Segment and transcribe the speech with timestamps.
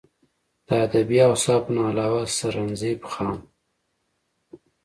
[0.67, 3.37] د ادبي اوصافو نه علاوه سرنزېب خان